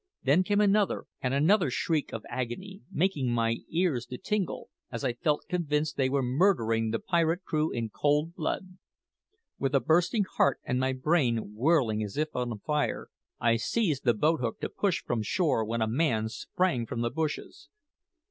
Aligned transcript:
Then 0.23 0.41
came 0.41 0.59
another 0.59 1.05
and 1.21 1.31
another 1.31 1.69
shriek 1.69 2.11
of 2.11 2.25
agony, 2.27 2.81
making 2.91 3.29
my 3.29 3.57
ears 3.69 4.07
to 4.07 4.17
tingle, 4.17 4.71
as 4.91 5.03
I 5.03 5.13
felt 5.13 5.45
convinced 5.47 5.95
they 5.95 6.09
were 6.09 6.23
murdering 6.23 6.89
the 6.89 6.97
pirate 6.97 7.43
crew 7.43 7.69
in 7.71 7.89
cold 7.89 8.33
blood. 8.33 8.79
With 9.59 9.75
a 9.75 9.79
bursting 9.79 10.23
heart 10.37 10.59
and 10.63 10.79
my 10.79 10.93
brain 10.93 11.53
whirling 11.53 12.01
as 12.01 12.17
if 12.17 12.35
on 12.35 12.57
fire, 12.65 13.09
I 13.39 13.57
seized 13.57 14.03
the 14.03 14.15
boat 14.15 14.39
hook 14.39 14.59
to 14.61 14.69
push 14.69 15.03
from 15.03 15.21
shore 15.21 15.63
when 15.63 15.83
a 15.83 15.87
man 15.87 16.29
sprang 16.29 16.87
from 16.87 17.01
the 17.01 17.11
bushes. 17.11 17.69